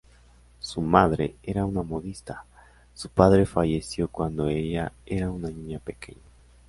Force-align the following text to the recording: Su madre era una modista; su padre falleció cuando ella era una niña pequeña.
Su 0.59 0.81
madre 0.81 1.35
era 1.43 1.63
una 1.63 1.83
modista; 1.83 2.43
su 2.91 3.09
padre 3.09 3.45
falleció 3.45 4.07
cuando 4.07 4.47
ella 4.49 4.91
era 5.05 5.29
una 5.29 5.49
niña 5.51 5.77
pequeña. 5.77 6.23